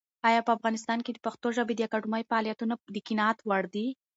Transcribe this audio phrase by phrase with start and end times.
[0.27, 3.87] ایا په افغانستان کې د پښتو ژبې د اکاډمۍ فعالیتونه د قناعت وړ دي؟